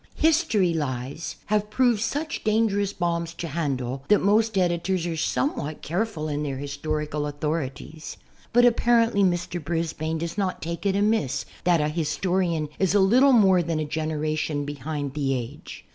[0.15, 4.23] "History lies" have 15 16 SI'XOXD HAXl^ lllSTOKV proved such dangerous l)oml)s to handle that
[4.23, 8.17] most editors are somewhat careful about their historical authorities.
[8.51, 9.63] But apparently Mr.
[9.63, 13.85] Brisbane does not take it amiss that a historian is a little more than a
[13.85, 15.85] generation behind the age.